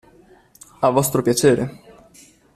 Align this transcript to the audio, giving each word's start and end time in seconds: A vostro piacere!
A 0.79 0.89
vostro 0.91 1.21
piacere! 1.21 1.63